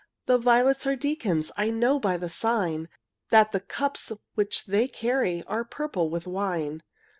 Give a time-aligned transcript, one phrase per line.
[0.25, 2.89] The violets are deacons I know by the sign
[3.29, 6.81] That the cups which they carry Are purple with wine.